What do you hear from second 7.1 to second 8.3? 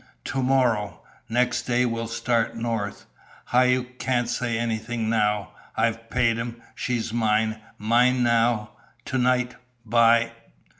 mine mine